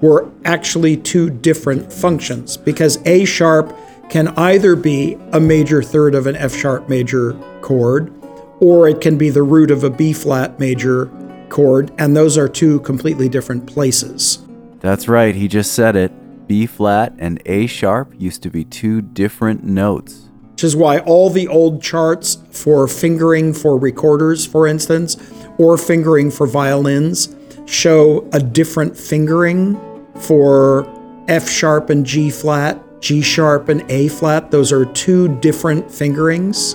were 0.00 0.30
actually 0.44 0.96
two 0.96 1.30
different 1.30 1.92
functions 1.92 2.56
because 2.56 3.04
A 3.06 3.24
sharp 3.24 3.76
can 4.08 4.28
either 4.36 4.76
be 4.76 5.18
a 5.32 5.40
major 5.40 5.82
third 5.82 6.14
of 6.14 6.26
an 6.26 6.36
F 6.36 6.54
sharp 6.54 6.88
major 6.88 7.32
chord 7.60 8.12
or 8.60 8.88
it 8.88 9.00
can 9.00 9.18
be 9.18 9.30
the 9.30 9.42
root 9.42 9.70
of 9.70 9.84
a 9.84 9.90
B 9.90 10.12
flat 10.12 10.58
major 10.58 11.10
chord, 11.48 11.92
and 11.98 12.16
those 12.16 12.38
are 12.38 12.48
two 12.48 12.80
completely 12.80 13.28
different 13.28 13.66
places. 13.66 14.38
That's 14.80 15.08
right, 15.08 15.34
he 15.34 15.48
just 15.48 15.72
said 15.72 15.96
it. 15.96 16.12
B 16.46 16.66
flat 16.66 17.12
and 17.18 17.42
A 17.46 17.66
sharp 17.66 18.14
used 18.16 18.42
to 18.44 18.50
be 18.50 18.64
two 18.64 19.02
different 19.02 19.64
notes. 19.64 20.28
Which 20.52 20.64
is 20.64 20.76
why 20.76 21.00
all 21.00 21.28
the 21.28 21.48
old 21.48 21.82
charts 21.82 22.38
for 22.50 22.88
fingering 22.88 23.52
for 23.52 23.76
recorders, 23.76 24.46
for 24.46 24.66
instance, 24.66 25.16
or 25.58 25.76
fingering 25.76 26.30
for 26.30 26.46
violins 26.46 27.34
show 27.66 28.28
a 28.32 28.40
different 28.40 28.96
fingering 28.96 29.78
for 30.20 30.86
F 31.28 31.48
sharp 31.48 31.90
and 31.90 32.06
G 32.06 32.30
flat, 32.30 32.80
G 33.06 33.22
sharp 33.22 33.68
and 33.68 33.88
A 33.88 34.08
flat. 34.08 34.50
Those 34.50 34.72
are 34.72 34.84
two 34.84 35.28
different 35.38 35.92
fingerings. 35.92 36.74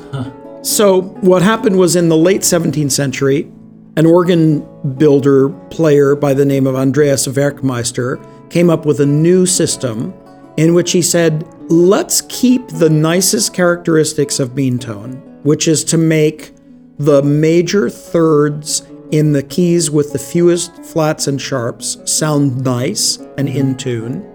So, 0.61 1.01
what 1.21 1.41
happened 1.41 1.77
was 1.77 1.97
in 1.97 2.07
the 2.07 2.15
late 2.15 2.41
17th 2.41 2.91
century, 2.91 3.51
an 3.97 4.05
organ 4.05 4.65
builder 4.97 5.49
player 5.69 6.15
by 6.15 6.33
the 6.33 6.45
name 6.45 6.67
of 6.67 6.75
Andreas 6.75 7.27
Werckmeister 7.27 8.49
came 8.49 8.69
up 8.69 8.85
with 8.85 9.01
a 9.01 9.05
new 9.05 9.45
system 9.45 10.13
in 10.55 10.73
which 10.73 10.93
he 10.93 11.01
said, 11.01 11.45
let's 11.69 12.21
keep 12.29 12.65
the 12.69 12.89
nicest 12.89 13.53
characteristics 13.53 14.39
of 14.39 14.55
mean 14.55 14.79
tone, 14.79 15.15
which 15.43 15.67
is 15.67 15.83
to 15.85 15.97
make 15.97 16.53
the 16.97 17.21
major 17.23 17.89
thirds 17.89 18.87
in 19.11 19.33
the 19.33 19.43
keys 19.43 19.91
with 19.91 20.13
the 20.13 20.19
fewest 20.19 20.85
flats 20.85 21.27
and 21.27 21.41
sharps 21.41 21.97
sound 22.05 22.63
nice 22.63 23.17
and 23.37 23.49
in 23.49 23.67
mm-hmm. 23.67 23.77
tune. 23.77 24.30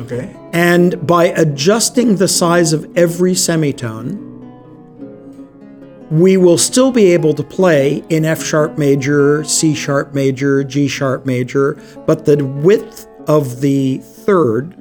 Okay. 0.00 0.34
And 0.52 1.06
by 1.06 1.26
adjusting 1.26 2.16
the 2.16 2.28
size 2.28 2.72
of 2.72 2.86
every 2.96 3.34
semitone, 3.34 4.30
we 6.10 6.36
will 6.36 6.58
still 6.58 6.92
be 6.92 7.12
able 7.12 7.32
to 7.32 7.42
play 7.42 8.04
in 8.10 8.24
F 8.24 8.42
sharp 8.42 8.76
major, 8.76 9.42
C 9.44 9.74
sharp 9.74 10.12
major, 10.12 10.62
G 10.62 10.86
sharp 10.86 11.24
major, 11.24 11.80
but 12.06 12.26
the 12.26 12.44
width 12.44 13.08
of 13.26 13.60
the 13.60 13.98
third 13.98 14.76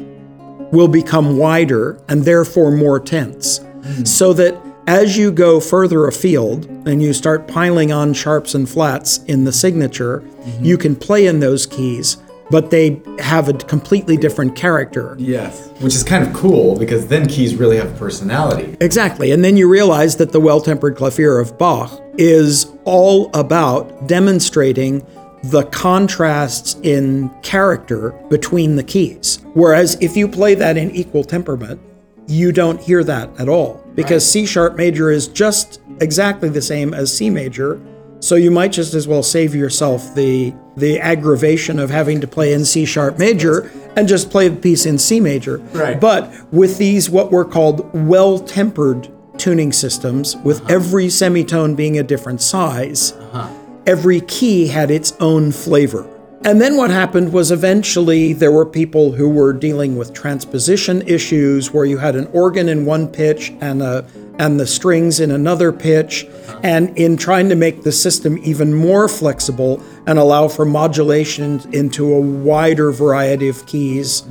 will 0.73 0.87
become 0.89 1.37
wider 1.37 2.01
and 2.09 2.23
therefore 2.23 2.71
more 2.71 2.99
tense. 2.99 3.59
Hmm. 3.59 4.03
So 4.03 4.33
that 4.33 4.61
as 4.87 5.17
you 5.17 5.31
go 5.31 5.59
further 5.59 6.07
afield 6.07 6.65
and 6.87 7.01
you 7.01 7.13
start 7.13 7.47
piling 7.47 7.91
on 7.91 8.13
sharps 8.13 8.55
and 8.55 8.67
flats 8.67 9.19
in 9.25 9.43
the 9.43 9.53
signature, 9.53 10.19
mm-hmm. 10.19 10.65
you 10.65 10.77
can 10.77 10.95
play 10.95 11.27
in 11.27 11.39
those 11.39 11.65
keys, 11.65 12.17
but 12.51 12.69
they 12.69 13.01
have 13.19 13.47
a 13.47 13.53
completely 13.53 14.17
different 14.17 14.55
character. 14.55 15.15
Yes. 15.17 15.69
Which 15.79 15.95
is 15.95 16.03
kind 16.03 16.27
of 16.27 16.33
cool 16.33 16.77
because 16.77 17.07
then 17.07 17.27
keys 17.27 17.55
really 17.55 17.77
have 17.77 17.97
personality. 17.97 18.77
Exactly. 18.81 19.31
And 19.31 19.43
then 19.43 19.55
you 19.57 19.69
realize 19.69 20.17
that 20.17 20.31
the 20.31 20.39
well 20.39 20.59
tempered 20.59 20.97
clavier 20.97 21.39
of 21.39 21.57
Bach 21.57 21.99
is 22.17 22.71
all 22.83 23.31
about 23.33 24.07
demonstrating 24.07 25.05
the 25.45 25.63
contrasts 25.63 26.75
in 26.83 27.29
character 27.41 28.11
between 28.29 28.75
the 28.75 28.83
keys. 28.83 29.39
Whereas 29.53 29.97
if 30.01 30.15
you 30.15 30.27
play 30.27 30.53
that 30.55 30.77
in 30.77 30.91
equal 30.91 31.23
temperament, 31.23 31.81
you 32.27 32.51
don't 32.51 32.79
hear 32.79 33.03
that 33.03 33.29
at 33.39 33.49
all 33.49 33.83
because 33.95 34.29
C 34.29 34.45
sharp 34.45 34.75
major 34.75 35.09
is 35.09 35.27
just 35.27 35.81
exactly 35.99 36.49
the 36.49 36.61
same 36.61 36.93
as 36.93 37.15
C 37.15 37.29
major. 37.29 37.81
So 38.19 38.35
you 38.35 38.51
might 38.51 38.71
just 38.71 38.93
as 38.93 39.07
well 39.07 39.23
save 39.23 39.55
yourself 39.55 40.13
the 40.13 40.53
the 40.75 40.99
aggravation 40.99 41.79
of 41.79 41.89
having 41.89 42.21
to 42.21 42.27
play 42.27 42.53
in 42.53 42.65
C 42.65 42.85
sharp 42.85 43.17
major 43.17 43.71
and 43.95 44.07
just 44.07 44.29
play 44.29 44.47
the 44.47 44.55
piece 44.55 44.85
in 44.85 44.97
C 44.97 45.19
major. 45.19 45.57
Right. 45.73 45.99
But 45.99 46.31
with 46.51 46.77
these 46.77 47.09
what 47.09 47.31
were 47.31 47.45
called 47.45 47.89
well-tempered 47.93 49.09
tuning 49.37 49.71
systems 49.71 50.37
with 50.37 50.61
uh-huh. 50.61 50.73
every 50.75 51.09
semitone 51.09 51.75
being 51.75 51.97
a 51.97 52.03
different 52.03 52.41
size, 52.41 53.13
uh-huh. 53.13 53.49
every 53.85 54.21
key 54.21 54.67
had 54.67 54.91
its 54.91 55.13
own 55.19 55.51
flavor. 55.51 56.07
And 56.43 56.59
then 56.59 56.75
what 56.75 56.89
happened 56.89 57.33
was 57.33 57.51
eventually 57.51 58.33
there 58.33 58.51
were 58.51 58.65
people 58.65 59.11
who 59.11 59.29
were 59.29 59.53
dealing 59.53 59.95
with 59.95 60.11
transposition 60.11 61.03
issues 61.03 61.71
where 61.71 61.85
you 61.85 61.99
had 61.99 62.15
an 62.15 62.27
organ 62.33 62.67
in 62.67 62.83
one 62.83 63.07
pitch 63.07 63.53
and 63.61 63.83
a 63.83 64.03
and 64.41 64.59
the 64.59 64.67
strings 64.67 65.21
in 65.21 65.31
another 65.31 65.71
pitch 65.71 66.27
and 66.63 66.97
in 66.97 67.15
trying 67.15 67.47
to 67.47 67.55
make 67.55 67.83
the 67.83 67.91
system 67.91 68.37
even 68.43 68.73
more 68.73 69.07
flexible 69.07 69.81
and 70.05 70.19
allow 70.19 70.49
for 70.49 70.65
modulation 70.65 71.61
into 71.71 72.13
a 72.13 72.19
wider 72.19 72.91
variety 72.91 73.47
of 73.47 73.65
keys 73.65 74.23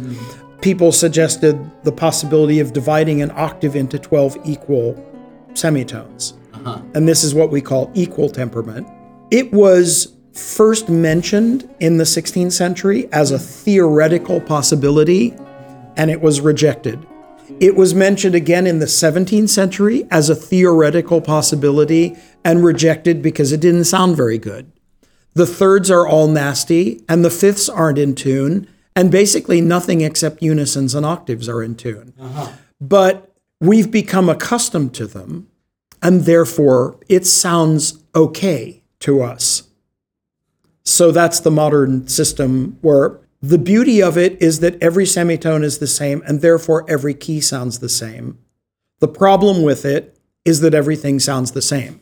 people 0.61 0.93
suggested 0.93 1.59
the 1.85 1.93
possibility 1.93 2.61
of 2.61 2.73
dividing 2.73 3.23
an 3.23 3.31
octave 3.33 3.77
into 3.77 3.99
12 3.99 4.39
equal 4.45 4.95
semitones. 5.55 6.35
Uh-huh. 6.53 6.81
And 6.95 7.09
this 7.09 7.25
is 7.25 7.35
what 7.35 7.51
we 7.51 7.61
call 7.61 7.91
equal 7.95 8.29
temperament. 8.29 8.87
It 9.31 9.53
was 9.53 10.15
first 10.33 10.89
mentioned 10.89 11.69
in 11.81 11.97
the 11.97 12.05
16th 12.05 12.53
century 12.53 13.11
as 13.13 13.31
a 13.31 13.39
theoretical 13.39 14.41
possibility, 14.41 15.35
and 15.97 16.11
it 16.11 16.21
was 16.21 16.41
rejected. 16.41 17.05
It 17.59 17.75
was 17.75 17.95
mentioned 17.95 18.35
again 18.35 18.67
in 18.67 18.79
the 18.79 18.87
17th 18.87 19.49
century 19.49 20.07
as 20.11 20.31
a 20.31 20.35
theoretical 20.35 21.21
possibility 21.21 22.17
and 22.45 22.65
rejected 22.65 23.23
because 23.23 23.53
it 23.53 23.61
didn't 23.61 23.85
sound 23.85 24.17
very 24.17 24.39
good. 24.39 24.71
The 25.35 25.47
thirds 25.47 25.91
are 25.91 26.07
all 26.07 26.29
nasty, 26.29 27.05
and 27.09 27.25
the 27.25 27.31
fifths 27.31 27.69
aren't 27.69 27.99
in 27.99 28.15
tune, 28.15 28.69
and 28.97 29.11
basically 29.11 29.61
nothing 29.61 30.01
except 30.01 30.43
unisons 30.43 30.95
and 30.95 31.07
octaves 31.07 31.49
are 31.49 31.63
in 31.63 31.77
tune. 31.77 32.13
Uh-huh. 32.21 32.53
But 32.81 33.33
we've 33.61 33.91
become 33.91 34.29
accustomed 34.29 34.95
to 34.95 35.07
them, 35.07 35.49
and 36.03 36.23
therefore 36.23 36.99
it 37.09 37.27
sounds 37.27 38.03
okay 38.15 38.83
to 39.01 39.23
us. 39.23 39.65
So 40.85 41.13
that's 41.13 41.41
the 41.41 41.51
modern 41.51 42.09
system 42.09 42.79
where 42.81 43.21
the 43.43 43.59
beauty 43.59 44.03
of 44.03 44.19
it 44.19 44.41
is 44.43 44.61
that 44.61 44.81
every 44.83 45.07
semitone 45.07 45.65
is 45.65 45.79
the 45.79 45.87
same, 45.87 46.23
and 46.27 46.41
therefore 46.41 46.85
every 46.89 47.15
key 47.15 47.41
sounds 47.41 47.79
the 47.79 47.89
same. 47.89 48.39
The 49.01 49.09
problem 49.09 49.63
with 49.63 49.85
it 49.85 50.19
is 50.45 50.61
that 50.61 50.75
everything 50.75 51.19
sounds 51.19 51.53
the 51.53 51.63
same. 51.63 52.01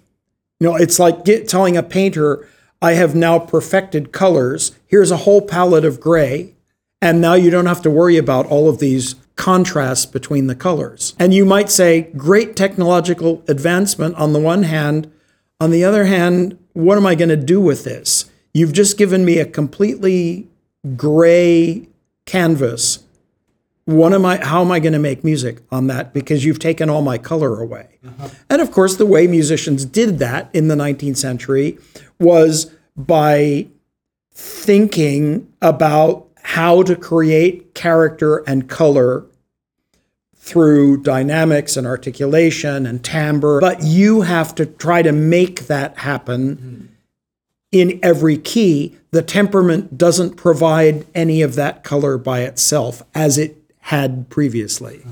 You 0.61 0.69
know, 0.69 0.77
it's 0.77 0.99
like 0.99 1.25
get, 1.25 1.49
telling 1.49 1.77
a 1.77 1.83
painter, 1.83 2.49
I 2.83 2.93
have 2.93 3.15
now 3.15 3.39
perfected 3.39 4.13
colors. 4.13 4.73
Here's 4.87 5.11
a 5.11 5.19
whole 5.19 5.43
palette 5.43 5.85
of 5.85 6.01
gray. 6.01 6.55
And 7.01 7.21
now 7.21 7.35
you 7.35 7.51
don't 7.51 7.67
have 7.67 7.83
to 7.83 7.91
worry 7.91 8.17
about 8.17 8.47
all 8.47 8.69
of 8.69 8.81
these 8.81 9.15
contrasts 9.37 10.05
between 10.05 10.49
the 10.49 10.57
colors. 10.57 11.15
And 11.19 11.33
you 11.33 11.45
might 11.45 11.71
say, 11.71 12.03
great 12.17 12.57
technological 12.57 13.45
advancement 13.47 14.17
on 14.17 14.33
the 14.33 14.41
one 14.41 14.65
hand. 14.65 15.09
On 15.61 15.71
the 15.71 15.85
other 15.85 16.07
hand, 16.07 16.59
what 16.73 16.99
am 16.99 17.07
I 17.07 17.15
going 17.15 17.29
to 17.29 17.37
do 17.37 17.61
with 17.61 17.85
this? 17.85 18.29
You've 18.53 18.73
just 18.73 18.99
given 18.99 19.25
me 19.25 19.39
a 19.39 19.47
completely 19.47 20.49
gray 20.97 21.89
canvas. 22.27 23.05
What 23.85 24.13
am 24.13 24.27
I 24.27 24.45
how 24.45 24.61
am 24.61 24.71
I 24.71 24.81
going 24.81 24.93
to 24.93 24.99
make 24.99 25.25
music 25.25 25.63
on 25.71 25.87
that 25.87 26.13
because 26.13 26.45
you've 26.45 26.59
taken 26.59 26.91
all 26.91 27.03
my 27.03 27.17
color 27.17 27.61
away? 27.61 27.99
Uh-huh. 28.07 28.29
And 28.51 28.61
of 28.61 28.71
course, 28.71 28.97
the 28.97 29.07
way 29.07 29.27
musicians 29.27 29.85
did 29.85 30.19
that 30.19 30.51
in 30.53 30.69
the 30.69 30.75
19th 30.75 31.17
century 31.17 31.79
was 32.19 32.71
by 32.97 33.69
thinking 34.33 35.51
about 35.63 36.27
how 36.43 36.83
to 36.83 36.95
create 36.97 37.75
character 37.75 38.39
and 38.47 38.69
color 38.69 39.27
through 40.49 41.03
dynamics 41.03 41.77
and 41.77 41.87
articulation 41.87 42.87
and 42.87 43.05
timbre, 43.05 43.61
but 43.61 43.83
you 43.83 44.23
have 44.23 44.55
to 44.55 44.65
try 44.65 45.03
to 45.03 45.13
make 45.13 45.67
that 45.67 45.99
happen 45.99 46.57
hmm. 46.57 46.98
In 47.73 47.99
every 48.03 48.37
key. 48.39 48.97
The 49.11 49.23
temperament 49.23 49.97
doesn't 49.99 50.37
provide 50.37 51.07
any 51.15 51.43
of 51.43 51.55
that 51.57 51.85
color 51.85 52.19
by 52.19 52.41
itself 52.43 53.03
as 53.15 53.39
it 53.39 53.57
had 53.81 54.29
previously. 54.29 55.03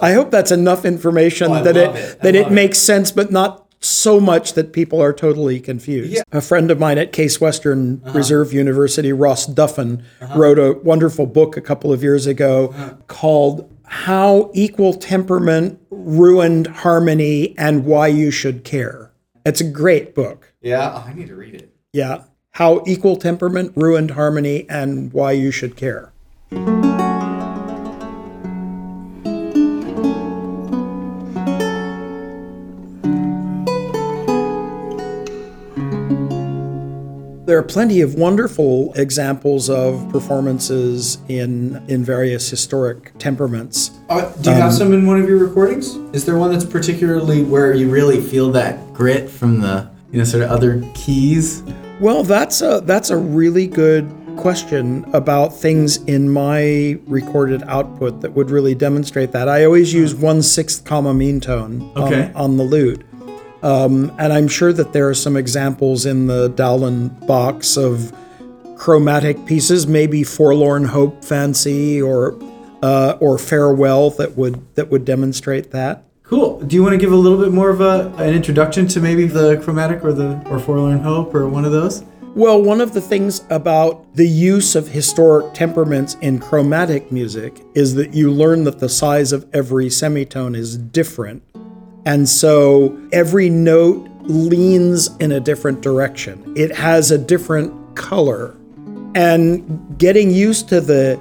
I 0.00 0.12
hope 0.12 0.30
that's 0.30 0.50
enough 0.52 0.84
information 0.84 1.50
Oh, 1.50 1.62
that 1.64 1.76
it, 1.76 1.94
it. 1.96 2.20
That 2.22 2.34
it 2.34 2.46
it. 2.48 2.52
makes 2.52 2.78
sense, 2.78 3.10
but 3.10 3.30
not 3.32 3.66
so 3.80 4.20
much 4.20 4.52
that 4.52 4.72
people 4.74 5.00
are 5.02 5.12
totally 5.12 5.58
confused. 5.58 6.22
A 6.32 6.40
friend 6.42 6.70
of 6.70 6.78
mine 6.78 6.98
at 6.98 7.12
Case 7.12 7.40
Western 7.40 8.00
Uh-huh. 8.04 8.16
Reserve 8.16 8.52
University, 8.52 9.12
Ross 9.12 9.46
Duffin, 9.46 10.02
wrote 10.36 10.58
a 10.58 10.74
wonderful 10.84 11.24
book 11.26 11.56
a 11.56 11.60
couple 11.62 11.92
of 11.92 12.02
years 12.02 12.26
ago 12.26 12.68
Uh-huh. 12.74 12.94
called 13.08 13.70
How 13.84 14.50
Equal 14.54 14.94
Temperament 14.94 15.78
Ruined 15.90 16.66
Harmony 16.68 17.54
and 17.58 17.84
Why 17.86 18.08
You 18.08 18.30
Should 18.30 18.64
Care. 18.64 19.10
It's 19.46 19.62
a 19.62 19.64
great 19.64 20.14
book. 20.14 20.49
Yeah, 20.62 20.92
oh, 20.94 21.08
I 21.08 21.14
need 21.14 21.28
to 21.28 21.36
read 21.36 21.54
it. 21.54 21.74
Yeah. 21.92 22.24
How 22.52 22.82
Equal 22.86 23.16
Temperament 23.16 23.72
Ruined 23.76 24.10
Harmony 24.10 24.66
and 24.68 25.10
Why 25.12 25.32
You 25.32 25.50
Should 25.50 25.76
Care. 25.76 26.12
There 37.46 37.58
are 37.58 37.64
plenty 37.64 38.00
of 38.02 38.14
wonderful 38.14 38.92
examples 38.94 39.70
of 39.70 40.08
performances 40.10 41.18
in 41.28 41.82
in 41.88 42.04
various 42.04 42.48
historic 42.50 43.16
temperaments. 43.18 43.92
Uh, 44.08 44.30
do 44.42 44.50
you 44.50 44.56
have 44.56 44.72
some 44.72 44.92
in 44.92 45.06
one 45.06 45.20
of 45.20 45.28
your 45.28 45.38
recordings? 45.38 45.96
Is 46.14 46.26
there 46.26 46.36
one 46.36 46.52
that's 46.52 46.64
particularly 46.64 47.42
where 47.42 47.72
you 47.72 47.90
really 47.90 48.20
feel 48.20 48.52
that 48.52 48.92
grit 48.92 49.28
from 49.28 49.60
the 49.60 49.90
you 50.12 50.18
know 50.18 50.24
sort 50.24 50.42
of 50.42 50.50
other 50.50 50.82
keys? 50.94 51.62
Well, 52.00 52.22
that's 52.22 52.62
a 52.62 52.80
that's 52.84 53.10
a 53.10 53.16
really 53.16 53.66
good 53.66 54.10
question 54.36 55.04
about 55.12 55.54
things 55.54 55.98
in 56.04 56.30
my 56.30 56.98
recorded 57.06 57.62
output 57.64 58.20
that 58.22 58.32
would 58.32 58.50
really 58.50 58.74
demonstrate 58.74 59.32
that. 59.32 59.48
I 59.48 59.64
always 59.64 59.92
use 59.92 60.14
one 60.14 60.42
sixth 60.42 60.84
comma 60.84 61.12
mean 61.12 61.40
tone 61.40 61.90
Okay. 61.96 62.26
on, 62.28 62.34
on 62.36 62.56
the 62.56 62.62
lute. 62.62 63.04
Um, 63.62 64.10
and 64.18 64.32
I'm 64.32 64.48
sure 64.48 64.72
that 64.72 64.94
there 64.94 65.08
are 65.10 65.14
some 65.14 65.36
examples 65.36 66.06
in 66.06 66.26
the 66.26 66.48
Dowland 66.48 67.26
box 67.26 67.76
of 67.76 68.12
chromatic 68.76 69.44
pieces, 69.44 69.86
maybe 69.86 70.24
Forlorn 70.24 70.84
Hope 70.86 71.22
Fancy 71.22 72.00
or 72.00 72.38
uh, 72.82 73.18
or 73.20 73.36
Farewell 73.36 74.08
that 74.12 74.36
would 74.38 74.74
that 74.76 74.88
would 74.90 75.04
demonstrate 75.04 75.70
that. 75.72 76.04
Cool. 76.30 76.60
Do 76.60 76.76
you 76.76 76.82
want 76.84 76.92
to 76.92 76.96
give 76.96 77.10
a 77.10 77.16
little 77.16 77.36
bit 77.36 77.52
more 77.52 77.70
of 77.70 77.80
a 77.80 78.06
an 78.18 78.32
introduction 78.32 78.86
to 78.86 79.00
maybe 79.00 79.26
the 79.26 79.60
chromatic 79.64 80.04
or 80.04 80.12
the 80.12 80.40
or 80.48 80.60
Forlorn 80.60 81.00
Hope 81.00 81.34
or 81.34 81.48
one 81.48 81.64
of 81.64 81.72
those? 81.72 82.04
Well, 82.36 82.62
one 82.62 82.80
of 82.80 82.94
the 82.94 83.00
things 83.00 83.44
about 83.50 84.14
the 84.14 84.28
use 84.28 84.76
of 84.76 84.86
historic 84.86 85.54
temperaments 85.54 86.14
in 86.20 86.38
chromatic 86.38 87.10
music 87.10 87.60
is 87.74 87.96
that 87.96 88.14
you 88.14 88.30
learn 88.30 88.62
that 88.62 88.78
the 88.78 88.88
size 88.88 89.32
of 89.32 89.44
every 89.52 89.90
semitone 89.90 90.54
is 90.54 90.78
different. 90.78 91.42
And 92.06 92.28
so 92.28 92.96
every 93.10 93.50
note 93.50 94.08
leans 94.22 95.08
in 95.16 95.32
a 95.32 95.40
different 95.40 95.80
direction. 95.80 96.54
It 96.56 96.76
has 96.76 97.10
a 97.10 97.18
different 97.18 97.96
color. 97.96 98.56
And 99.16 99.98
getting 99.98 100.30
used 100.30 100.68
to 100.68 100.80
the 100.80 101.20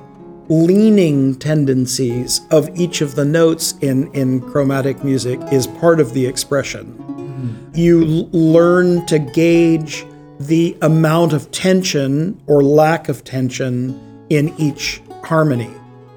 leaning 0.49 1.35
tendencies 1.35 2.41
of 2.51 2.69
each 2.77 3.01
of 3.01 3.15
the 3.15 3.25
notes 3.25 3.75
in, 3.81 4.11
in 4.13 4.41
chromatic 4.51 5.03
music 5.03 5.39
is 5.51 5.67
part 5.67 5.99
of 5.99 6.13
the 6.13 6.25
expression 6.25 6.85
hmm. 6.87 7.77
you 7.77 8.03
l- 8.03 8.29
learn 8.31 9.05
to 9.05 9.19
gauge 9.19 10.05
the 10.39 10.77
amount 10.81 11.33
of 11.33 11.51
tension 11.51 12.41
or 12.47 12.63
lack 12.63 13.09
of 13.09 13.23
tension 13.23 14.25
in 14.29 14.53
each 14.57 15.01
harmony. 15.23 15.69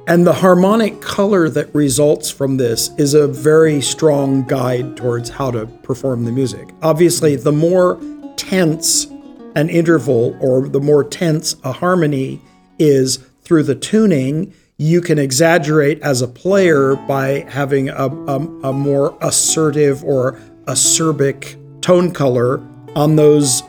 And 0.07 0.27
the 0.27 0.33
harmonic 0.33 1.01
color 1.01 1.49
that 1.51 1.75
results 1.75 2.31
from 2.31 2.57
this 2.57 2.90
is 2.99 3.14
a 3.14 3.27
very 3.27 3.81
strong 3.81 4.45
guide 4.47 4.97
towards 4.97 5.29
how 5.29 5.51
to 5.51 5.66
perform 5.66 6.25
the 6.25 6.33
music. 6.33 6.68
Obviously, 6.83 7.37
the 7.37 7.53
more 7.53 8.01
tense 8.37 9.07
an 9.55 9.68
interval 9.68 10.37
or 10.40 10.68
the 10.68 10.81
more 10.81 11.05
tense 11.05 11.57
a 11.64 11.73
harmony 11.73 12.40
is 12.79 13.18
through 13.52 13.64
the 13.64 13.74
tuning, 13.74 14.50
you 14.78 15.02
can 15.02 15.18
exaggerate 15.18 16.00
as 16.00 16.22
a 16.22 16.26
player 16.26 16.96
by 16.96 17.44
having 17.50 17.90
a, 17.90 18.08
a, 18.08 18.36
a 18.62 18.72
more 18.72 19.14
assertive 19.20 20.02
or 20.02 20.40
acerbic 20.64 21.58
tone 21.82 22.14
color 22.14 22.66
on 22.96 23.14
those 23.16 23.62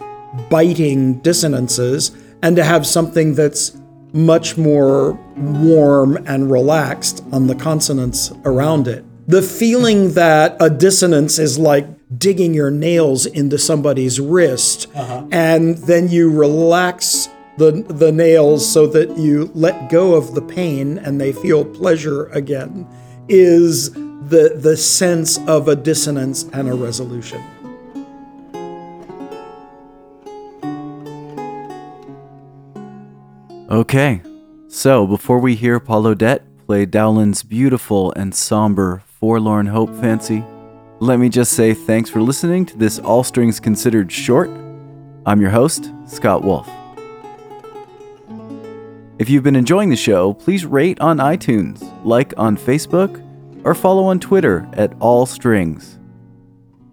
biting 0.50 1.20
dissonances 1.20 2.12
and 2.44 2.56
to 2.56 2.64
have 2.64 2.88
something 2.88 3.36
that's 3.36 3.76
much 4.14 4.58
more 4.58 5.20
warm 5.36 6.16
and 6.28 6.50
relaxed 6.50 7.22
on 7.34 7.48
the 7.48 7.56
consonants 7.56 8.32
around 8.46 8.88
it. 8.88 9.04
The 9.28 9.42
feeling 9.42 10.14
that 10.14 10.56
a 10.62 10.70
dissonance 10.70 11.40
is 11.40 11.60
like 11.60 11.88
digging 12.18 12.54
your 12.54 12.72
nails 12.72 13.26
into 13.26 13.58
somebody's 13.58 14.18
wrist 14.18 14.88
uh-huh. 14.96 15.28
and 15.30 15.78
then 15.80 16.08
you 16.08 16.32
relax 16.32 17.28
the, 17.58 17.86
the 17.88 18.12
nails 18.12 18.70
so 18.70 18.88
that 18.88 19.18
you 19.18 19.52
let 19.54 19.90
go 19.90 20.16
of 20.16 20.34
the 20.34 20.42
pain 20.42 20.98
and 20.98 21.20
they 21.20 21.32
feel 21.32 21.64
pleasure 21.64 22.26
again 22.28 22.88
is 23.30 23.92
the, 23.94 24.58
the 24.58 24.76
sense 24.76 25.38
of 25.48 25.68
a 25.68 25.76
dissonance 25.76 26.44
and 26.54 26.68
a 26.68 26.74
resolution. 26.74 27.44
Okay, 33.70 34.22
so 34.68 35.08
before 35.08 35.40
we 35.40 35.56
hear 35.56 35.80
Paulo 35.80 36.12
Odette 36.12 36.44
play 36.68 36.86
Dowland's 36.86 37.44
beautiful 37.44 38.14
and 38.14 38.34
somber 38.34 39.04
Forlorn 39.06 39.68
Hope 39.68 39.90
Fancy, 39.96 40.44
let 41.00 41.20
me 41.20 41.28
just 41.28 41.54
say 41.54 41.74
thanks 41.74 42.10
for 42.10 42.22
listening 42.22 42.66
to 42.68 42.78
this 42.78 43.00
All 43.00 43.24
Strings 43.24 43.60
Considered 43.60 44.12
short. 44.12 44.50
I'm 45.26 45.42
your 45.42 45.50
host, 45.50 45.92
Scott 46.06 46.44
Wolf. 46.44 46.70
If 49.24 49.30
you've 49.30 49.42
been 49.42 49.56
enjoying 49.56 49.90
the 49.90 49.96
show, 49.96 50.34
please 50.34 50.66
rate 50.66 51.00
on 51.00 51.20
iTunes, 51.20 51.82
like 52.04 52.34
on 52.36 52.58
Facebook, 52.58 53.24
or 53.64 53.74
follow 53.74 54.04
on 54.04 54.20
Twitter 54.20 54.68
at 54.74 54.92
All 55.00 55.26
Strings. 55.26 55.98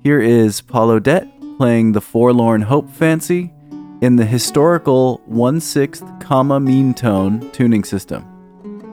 Here 0.05 0.21
is 0.21 0.61
Paul 0.61 0.91
O'Dette 0.91 1.27
playing 1.57 1.91
the 1.91 2.01
Forlorn 2.01 2.63
Hope 2.63 2.89
Fancy 2.89 3.53
in 4.01 4.15
the 4.15 4.25
historical 4.25 5.21
1 5.25 5.59
6th 5.59 6.21
comma 6.21 6.61
mean 6.61 6.95
tone 6.95 7.51
tuning 7.51 7.83
system. 7.83 8.25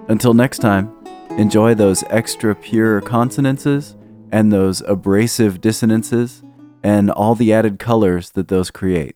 Until 0.08 0.34
next 0.34 0.58
time, 0.58 0.92
enjoy 1.38 1.76
those 1.76 2.04
extra 2.10 2.56
pure 2.56 3.02
consonances 3.02 3.96
and 4.32 4.52
those 4.52 4.82
abrasive 4.88 5.62
dissonances 5.62 6.42
and 6.82 7.12
all 7.12 7.36
the 7.36 7.54
added 7.54 7.78
colors 7.78 8.32
that 8.32 8.48
those 8.48 8.72
create. 8.72 9.16